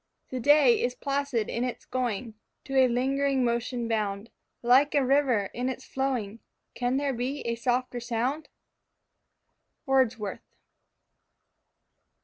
[0.31, 4.31] "The day is placid in its going, To a lingering motion bound,
[4.63, 6.39] Like a river in its flowing
[6.73, 8.49] Can there be a softer sound?"
[9.87, 10.41] _Wordsworth.